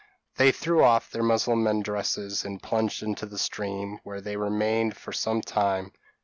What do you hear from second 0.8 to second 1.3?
off their